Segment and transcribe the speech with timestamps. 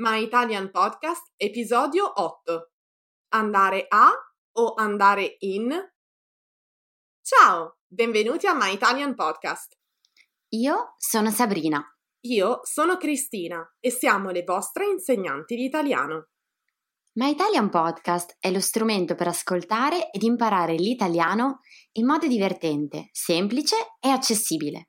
[0.00, 2.72] My Italian Podcast, episodio 8.
[3.28, 4.10] Andare a
[4.58, 5.72] o andare in?
[7.22, 9.78] Ciao, benvenuti a My Italian Podcast.
[10.48, 11.80] Io sono Sabrina.
[12.22, 16.30] Io sono Cristina e siamo le vostre insegnanti di italiano.
[17.20, 21.60] My Italian Podcast è lo strumento per ascoltare ed imparare l'italiano
[21.92, 24.88] in modo divertente, semplice e accessibile.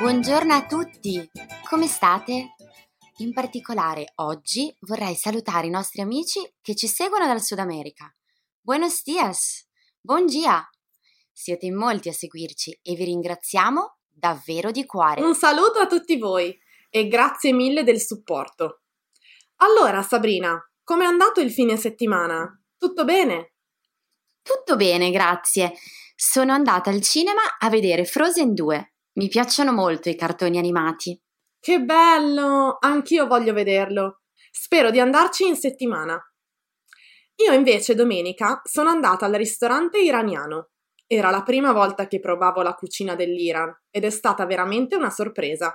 [0.00, 1.30] Buongiorno a tutti,
[1.68, 2.54] come state?
[3.18, 8.10] In particolare oggi vorrei salutare i nostri amici che ci seguono dal Sud America.
[8.62, 9.68] Buenos dias,
[10.00, 10.66] buon dia!
[11.30, 15.20] Siete in molti a seguirci e vi ringraziamo davvero di cuore.
[15.20, 16.58] Un saluto a tutti voi
[16.88, 18.80] e grazie mille del supporto.
[19.56, 22.58] Allora, Sabrina, com'è andato il fine settimana?
[22.78, 23.52] Tutto bene?
[24.40, 25.74] Tutto bene, grazie.
[26.16, 28.94] Sono andata al cinema a vedere Frozen 2.
[29.20, 31.22] Mi piacciono molto i cartoni animati.
[31.60, 32.78] Che bello!
[32.80, 34.22] Anch'io voglio vederlo.
[34.50, 36.18] Spero di andarci in settimana.
[37.44, 40.70] Io invece domenica sono andata al ristorante iraniano.
[41.06, 45.70] Era la prima volta che provavo la cucina dell'Iran ed è stata veramente una sorpresa.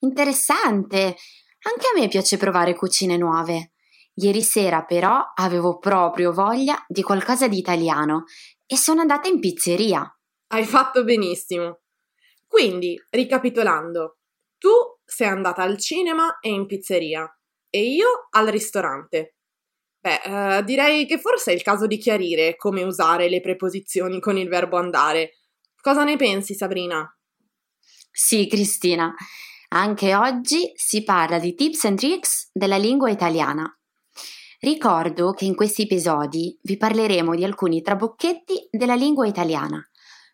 [0.00, 1.16] Interessante.
[1.62, 3.72] Anche a me piace provare cucine nuove.
[4.16, 8.24] Ieri sera però avevo proprio voglia di qualcosa di italiano
[8.66, 10.06] e sono andata in pizzeria.
[10.48, 11.84] Hai fatto benissimo.
[12.58, 14.18] Quindi, ricapitolando,
[14.58, 14.70] tu
[15.04, 17.24] sei andata al cinema e in pizzeria
[17.70, 19.36] e io al ristorante.
[20.00, 24.36] Beh, eh, direi che forse è il caso di chiarire come usare le preposizioni con
[24.36, 25.34] il verbo andare.
[25.80, 27.08] Cosa ne pensi, Sabrina?
[28.10, 29.14] Sì, Cristina.
[29.68, 33.72] Anche oggi si parla di tips and tricks della lingua italiana.
[34.58, 39.87] Ricordo che in questi episodi vi parleremo di alcuni trabocchetti della lingua italiana,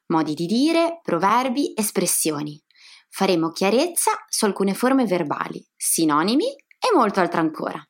[0.06, 2.62] modi di dire, proverbi, espressioni.
[3.08, 7.82] Faremo chiarezza su alcune forme verbali, sinonimi e molto altro ancora.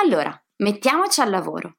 [0.00, 1.78] Allora, Mettiamoci al lavoro.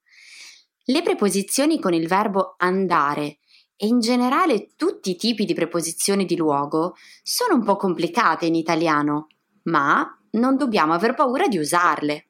[0.85, 3.37] Le preposizioni con il verbo andare
[3.77, 8.55] e in generale tutti i tipi di preposizioni di luogo sono un po' complicate in
[8.55, 9.27] italiano,
[9.63, 12.27] ma non dobbiamo aver paura di usarle.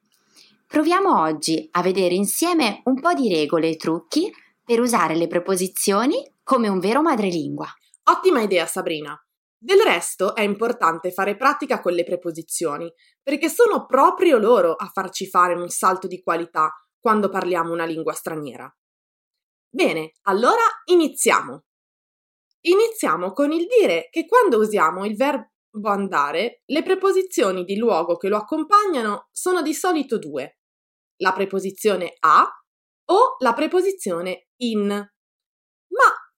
[0.68, 4.32] Proviamo oggi a vedere insieme un po' di regole e trucchi
[4.64, 7.68] per usare le preposizioni come un vero madrelingua.
[8.04, 9.18] Ottima idea, Sabrina.
[9.58, 15.28] Del resto è importante fare pratica con le preposizioni, perché sono proprio loro a farci
[15.28, 18.70] fare un salto di qualità quando parliamo una lingua straniera.
[19.70, 21.64] Bene, allora iniziamo.
[22.66, 25.50] Iniziamo con il dire che quando usiamo il verbo
[25.90, 30.60] andare, le preposizioni di luogo che lo accompagnano sono di solito due,
[31.22, 32.48] la preposizione a
[33.06, 35.13] o la preposizione in.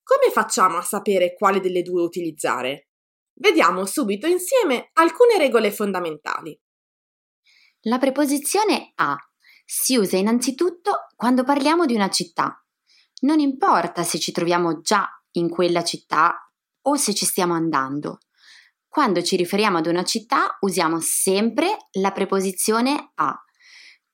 [0.06, 2.90] Come facciamo a sapere quale delle due utilizzare?
[3.34, 6.56] Vediamo subito insieme alcune regole fondamentali.
[7.88, 9.18] La preposizione a
[9.66, 12.64] si usa innanzitutto quando parliamo di una città.
[13.22, 16.52] Non importa se ci troviamo già in quella città
[16.84, 18.20] o se ci stiamo andando.
[18.88, 23.36] Quando ci riferiamo ad una città usiamo sempre la preposizione a,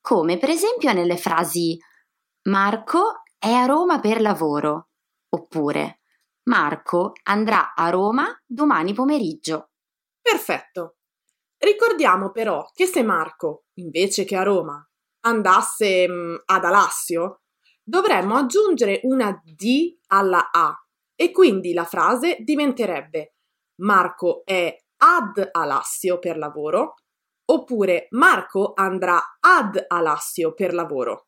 [0.00, 1.76] come per esempio nelle frasi
[2.44, 4.91] Marco è a Roma per lavoro
[5.34, 6.00] oppure
[6.44, 9.70] Marco andrà a Roma domani pomeriggio.
[10.20, 10.96] Perfetto.
[11.56, 14.84] Ricordiamo però che se Marco, invece che a Roma,
[15.20, 17.42] andasse mh, mm, ad Alassio,
[17.82, 20.76] dovremmo aggiungere una D alla A
[21.14, 23.34] e quindi la frase diventerebbe
[23.82, 26.94] Marco è ad Alassio per lavoro
[27.44, 31.26] oppure Marco andrà ad Alassio per lavoro.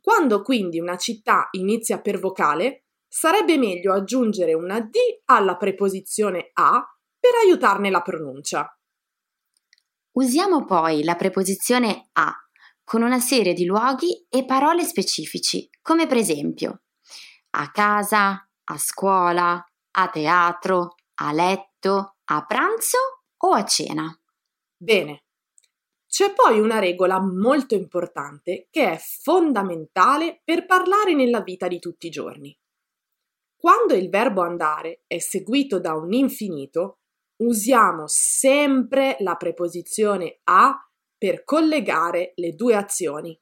[0.00, 6.80] Quando quindi una città inizia per vocale, sarebbe meglio aggiungere una D alla preposizione a
[7.18, 8.72] per aiutarne la pronuncia.
[10.12, 12.32] Usiamo poi la preposizione a
[12.84, 16.82] con una serie di luoghi e parole specifici, come per esempio
[17.52, 22.98] a casa, a scuola, a teatro, a letto, a pranzo
[23.38, 24.20] o a cena.
[24.76, 25.24] Bene.
[26.06, 32.08] C'è poi una regola molto importante che è fondamentale per parlare nella vita di tutti
[32.08, 32.56] i giorni.
[33.60, 37.00] Quando il verbo andare è seguito da un infinito,
[37.42, 40.74] usiamo sempre la preposizione a
[41.18, 43.38] per collegare le due azioni.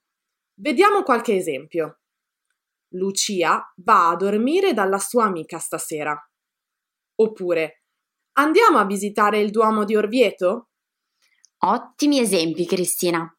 [0.55, 2.01] Vediamo qualche esempio.
[2.95, 6.21] Lucia va a dormire dalla sua amica stasera.
[7.21, 7.85] Oppure
[8.33, 10.71] andiamo a visitare il Duomo di Orvieto?
[11.59, 13.33] Ottimi esempi, Cristina.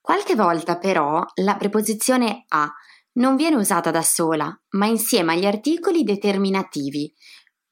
[0.00, 2.68] Qualche volta però la preposizione a
[3.14, 7.12] non viene usata da sola, ma insieme agli articoli determinativi,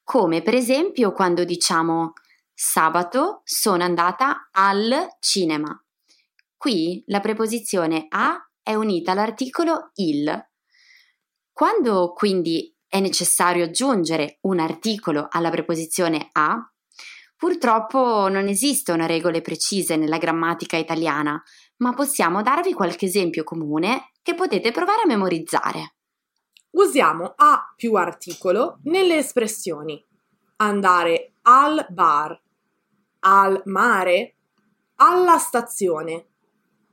[0.03, 2.13] come per esempio quando diciamo
[2.53, 5.77] sabato sono andata al cinema.
[6.57, 10.51] Qui la preposizione a è unita all'articolo il.
[11.51, 16.57] Quando quindi è necessario aggiungere un articolo alla preposizione a,
[17.37, 21.43] purtroppo non esistono regole precise nella grammatica italiana,
[21.83, 25.95] ma possiamo darvi qualche esempio comune che potete provare a memorizzare.
[26.71, 30.03] Usiamo a più articolo nelle espressioni
[30.57, 32.41] andare al bar,
[33.21, 34.37] al mare,
[34.95, 36.29] alla stazione,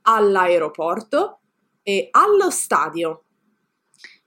[0.02, 1.40] all'aeroporto
[1.84, 3.26] e allo stadio.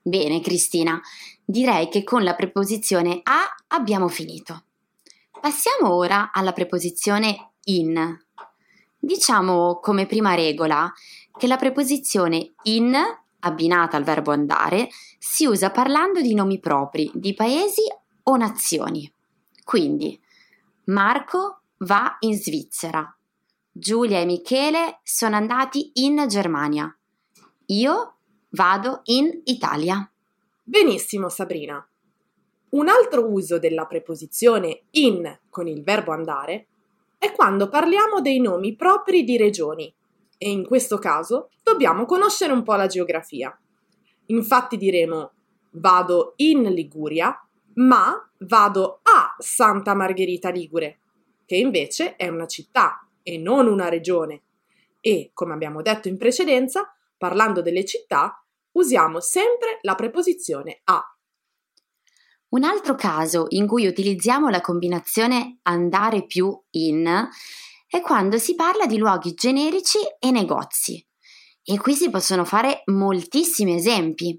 [0.00, 1.00] Bene, Cristina,
[1.44, 4.64] direi che con la preposizione a abbiamo finito.
[5.40, 8.20] Passiamo ora alla preposizione in.
[9.04, 10.88] Diciamo come prima regola
[11.36, 12.94] che la preposizione in,
[13.40, 17.82] abbinata al verbo andare, si usa parlando di nomi propri, di paesi
[18.22, 19.12] o nazioni.
[19.64, 20.16] Quindi,
[20.84, 23.12] Marco va in Svizzera.
[23.72, 26.96] Giulia e Michele sono andati in Germania.
[27.66, 28.14] Io
[28.50, 30.08] vado in Italia.
[30.62, 31.84] Benissimo, Sabrina.
[32.68, 36.68] Un altro uso della preposizione in con il verbo andare
[37.22, 39.94] è quando parliamo dei nomi propri di regioni
[40.36, 43.56] e in questo caso dobbiamo conoscere un po' la geografia.
[44.26, 45.30] Infatti diremo
[45.74, 47.40] vado in Liguria,
[47.74, 50.98] ma vado a Santa Margherita Ligure,
[51.46, 54.42] che invece è una città e non una regione.
[55.00, 61.00] E, come abbiamo detto in precedenza, parlando delle città, usiamo sempre la preposizione a.
[62.52, 67.28] Un altro caso in cui utilizziamo la combinazione andare più in
[67.86, 71.02] è quando si parla di luoghi generici e negozi.
[71.62, 74.38] E qui si possono fare moltissimi esempi.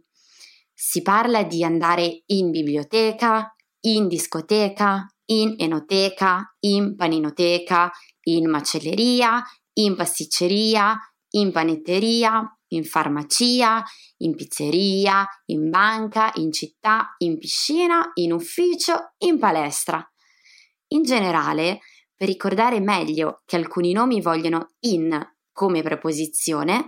[0.71, 3.51] Si parla di andare in biblioteca,
[3.85, 7.91] in discoteca, in enoteca, in paninoteca,
[8.25, 9.41] in macelleria,
[9.79, 10.95] in pasticceria,
[11.31, 12.43] in panetteria,
[12.75, 13.83] in farmacia,
[14.17, 20.05] in pizzeria, in banca, in città, in piscina, in ufficio, in palestra.
[20.89, 21.79] In generale,
[22.15, 25.19] per ricordare meglio che alcuni nomi vogliono in
[25.51, 26.85] come preposizione,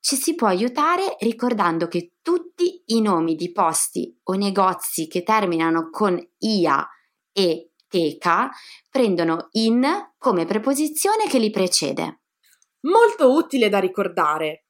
[0.00, 5.90] ci si può aiutare ricordando che tutti i nomi di posti o negozi che terminano
[5.90, 6.88] con ia
[7.32, 8.50] e teca
[8.88, 9.84] prendono in
[10.16, 12.20] come preposizione che li precede.
[12.82, 14.65] Molto utile da ricordare,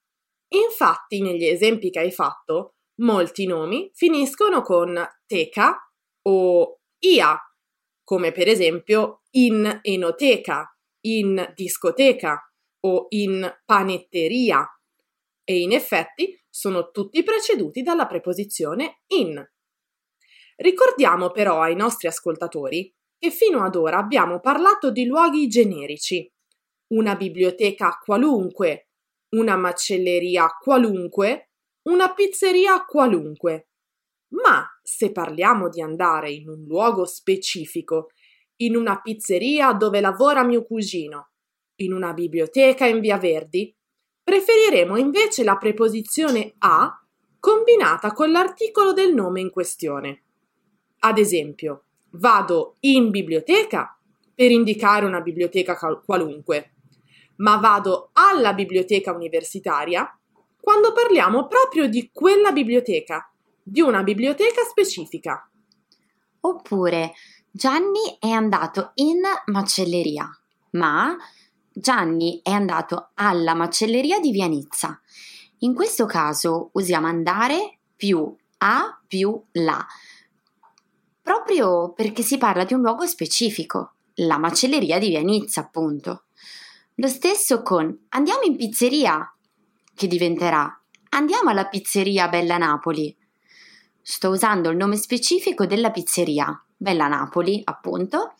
[0.48, 4.96] Infatti, negli esempi che hai fatto, molti nomi finiscono con
[5.26, 5.76] teca
[6.22, 7.38] o ia,
[8.04, 12.40] come per esempio in enoteca, in discoteca
[12.80, 14.66] o in panetteria.
[15.44, 19.44] E in effetti sono tutti preceduti dalla preposizione in.
[20.56, 26.30] Ricordiamo però ai nostri ascoltatori che fino ad ora abbiamo parlato di luoghi generici.
[26.88, 28.85] Una biblioteca qualunque
[29.36, 31.50] una macelleria qualunque,
[31.82, 33.68] una pizzeria qualunque.
[34.28, 38.08] Ma se parliamo di andare in un luogo specifico,
[38.56, 41.30] in una pizzeria dove lavora mio cugino,
[41.76, 43.74] in una biblioteca in via Verdi,
[44.22, 46.92] preferiremo invece la preposizione a
[47.38, 50.24] combinata con l'articolo del nome in questione.
[51.00, 53.96] Ad esempio, vado in biblioteca
[54.34, 56.75] per indicare una biblioteca qualunque
[57.36, 60.18] ma vado alla biblioteca universitaria
[60.60, 63.30] quando parliamo proprio di quella biblioteca,
[63.62, 65.48] di una biblioteca specifica.
[66.40, 67.12] Oppure
[67.50, 70.28] Gianni è andato in macelleria,
[70.72, 71.16] ma
[71.72, 75.00] Gianni è andato alla macelleria di Vianizza.
[75.58, 79.86] In questo caso usiamo andare più a più la,
[81.22, 86.25] proprio perché si parla di un luogo specifico, la macelleria di Vianizza, appunto.
[86.98, 89.30] Lo stesso con andiamo in pizzeria,
[89.94, 93.14] che diventerà andiamo alla pizzeria Bella Napoli.
[94.00, 98.32] Sto usando il nome specifico della pizzeria, Bella Napoli, appunto.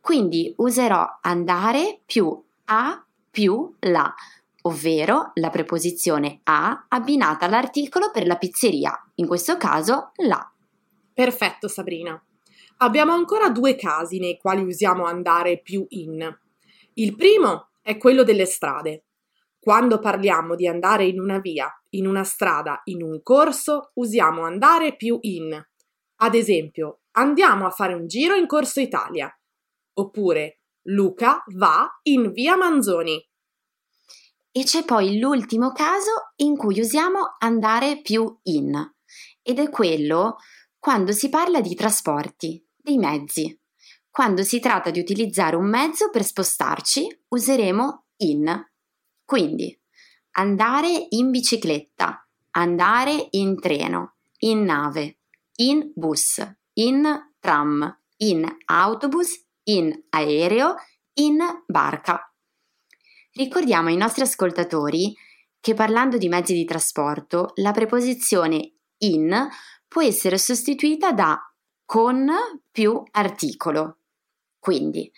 [0.00, 4.14] Quindi userò andare più a più la,
[4.62, 10.50] ovvero la preposizione a abbinata all'articolo per la pizzeria, in questo caso la.
[11.12, 12.18] Perfetto Sabrina.
[12.78, 16.38] abbiamo ancora due casi nei quali usiamo andare più in.
[16.94, 19.06] Il primo è quello delle strade.
[19.58, 24.96] Quando parliamo di andare in una via, in una strada, in un corso, usiamo andare
[24.96, 25.60] più in.
[26.22, 29.30] Ad esempio, andiamo a fare un giro in Corso Italia.
[29.94, 33.22] Oppure Luca va in via Manzoni.
[34.52, 38.74] E c'è poi l'ultimo caso in cui usiamo andare più in,
[39.42, 40.38] ed è quello
[40.78, 43.59] quando si parla di trasporti, dei mezzi.
[44.10, 48.68] Quando si tratta di utilizzare un mezzo per spostarci, useremo in.
[49.24, 49.78] Quindi,
[50.32, 55.18] andare in bicicletta, andare in treno, in nave,
[55.56, 60.74] in bus, in tram, in autobus, in aereo,
[61.14, 62.32] in barca.
[63.32, 65.14] Ricordiamo ai nostri ascoltatori
[65.60, 69.48] che parlando di mezzi di trasporto, la preposizione in
[69.86, 71.38] può essere sostituita da
[71.84, 72.28] con
[72.70, 73.99] più articolo.
[74.70, 75.10] Quindi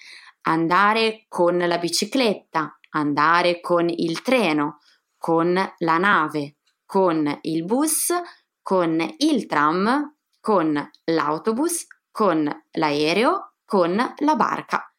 [0.44, 4.78] andare con la bicicletta, andare con il treno,
[5.18, 6.56] con la nave,
[6.86, 8.14] con il bus,
[8.62, 14.90] con il tram, con l'autobus, con l'aereo, con la barca.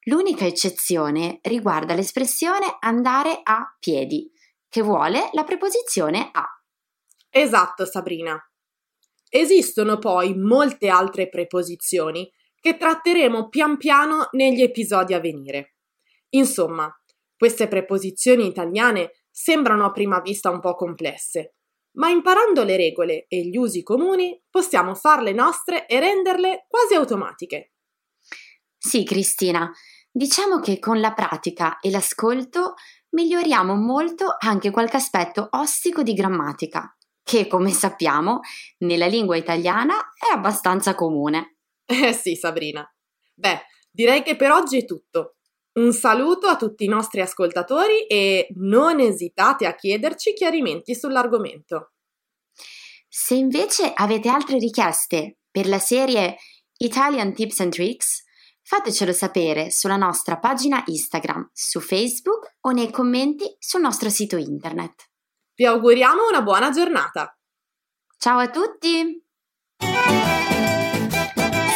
[0.00, 4.30] L'unica eccezione riguarda l'espressione andare a piedi,
[4.68, 6.44] che vuole la preposizione a.
[7.30, 8.38] Esatto, Sabrina.
[9.30, 12.30] Esistono poi molte altre preposizioni
[12.62, 15.74] che tratteremo pian piano negli episodi a venire.
[16.30, 16.88] Insomma,
[17.36, 21.56] queste preposizioni italiane sembrano a prima vista un po' complesse,
[21.96, 27.72] ma imparando le regole e gli usi comuni possiamo farle nostre e renderle quasi automatiche.
[28.78, 29.68] Sì, Cristina,
[30.08, 32.74] diciamo che con la pratica e l'ascolto
[33.10, 38.38] miglioriamo molto anche qualche aspetto ostico di grammatica, che come sappiamo
[38.78, 41.56] nella lingua italiana è abbastanza comune.
[41.92, 42.90] Eh sì, Sabrina.
[43.34, 45.36] Beh, direi che per oggi è tutto.
[45.74, 51.92] Un saluto a tutti i nostri ascoltatori e non esitate a chiederci chiarimenti sull'argomento.
[53.08, 56.36] Se invece avete altre richieste per la serie
[56.78, 58.24] Italian Tips and Tricks,
[58.62, 65.10] fatecelo sapere sulla nostra pagina Instagram, su Facebook o nei commenti sul nostro sito internet.
[65.54, 67.34] Vi auguriamo una buona giornata.
[68.18, 69.21] Ciao a tutti!